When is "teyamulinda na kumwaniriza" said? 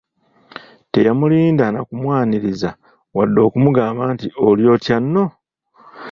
0.91-2.69